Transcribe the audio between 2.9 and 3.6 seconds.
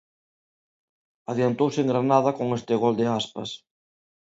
de Aspas.